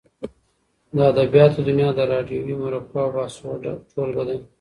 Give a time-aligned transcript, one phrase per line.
[0.95, 3.49] د ادبیاتو دونیا د راډیووي مرکو او بحثو
[3.91, 4.35] ټولګه ده.